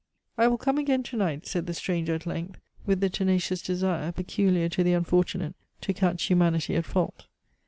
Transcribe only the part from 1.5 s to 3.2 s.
the stranger at length, with the